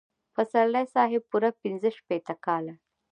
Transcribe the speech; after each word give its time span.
پسرلي 0.35 0.85
صاحب 0.93 1.21
پوره 1.31 1.49
پنځه 1.61 1.89
شپېته 1.97 2.33
کاله. 2.45 2.73